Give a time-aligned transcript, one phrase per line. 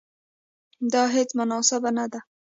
[0.93, 2.19] دا هیڅ مناسبه نه ده.